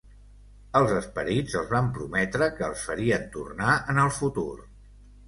[0.77, 4.49] Els esperits els van prometre que els farien tornar en el futur.